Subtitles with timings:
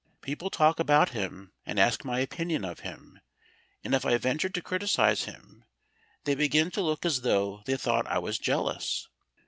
[0.21, 3.19] People talk about him and ask my opinion of him,
[3.83, 5.63] and if I venture to criticise him
[6.23, 9.07] they begin to look as though they thought I was jealous.